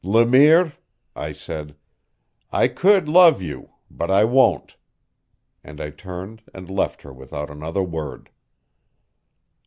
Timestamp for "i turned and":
5.79-6.71